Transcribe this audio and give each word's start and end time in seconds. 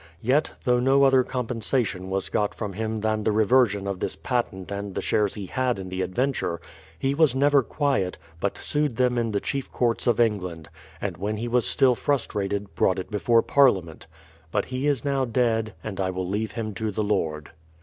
Yet, 0.23 0.53
though 0.63 0.79
no 0.79 1.03
other 1.03 1.23
compensation 1.23 2.09
was 2.09 2.29
got 2.29 2.55
from 2.55 2.73
him 2.73 3.01
than 3.01 3.23
the 3.23 3.31
reversion 3.31 3.85
of 3.85 3.99
this 3.99 4.15
patent 4.15 4.71
and 4.71 4.95
the 4.95 4.99
shares 5.01 5.35
he 5.35 5.45
had 5.45 5.77
in 5.77 5.89
the 5.89 6.01
adventure, 6.01 6.59
he 6.97 7.13
was 7.13 7.35
never 7.35 7.61
quiet, 7.61 8.17
but 8.39 8.57
sued 8.57 8.95
them 8.95 9.19
in 9.19 9.29
the 9.29 9.39
chief 9.39 9.71
courts 9.71 10.07
of 10.07 10.19
England, 10.19 10.69
and 10.99 11.17
when 11.17 11.37
he 11.37 11.47
was 11.47 11.67
still 11.67 11.93
frustrated, 11.93 12.73
brought 12.73 12.97
it 12.97 13.11
before 13.11 13.43
Parliament. 13.43 14.07
But 14.49 14.65
he 14.65 14.87
is 14.87 15.05
now 15.05 15.23
dead, 15.23 15.75
and 15.83 15.99
I 15.99 16.09
will 16.09 16.27
leave 16.27 16.53
him 16.53 16.73
to 16.73 16.89
the 16.89 17.03
Lord. 17.03 17.51